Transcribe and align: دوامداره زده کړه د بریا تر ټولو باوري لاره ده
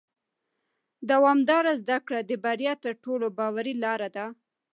دوامداره 1.09 1.73
زده 1.81 1.97
کړه 2.05 2.19
د 2.29 2.31
بریا 2.43 2.73
تر 2.83 2.93
ټولو 3.03 3.25
باوري 3.37 3.73
لاره 3.83 4.09
ده 4.15 4.25